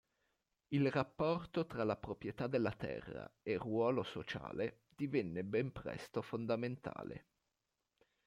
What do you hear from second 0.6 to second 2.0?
Il rapporto tra la